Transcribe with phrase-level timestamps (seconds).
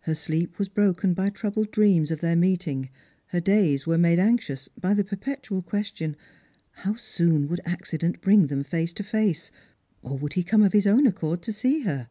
[0.00, 2.88] Her sleep was broken by troubled dreams of their meet ing;
[3.26, 6.16] her days were made anxious by the perpetual question,
[6.70, 9.52] How soon would accident bring them face to face?
[10.00, 12.08] Or would he come of his own accord to see her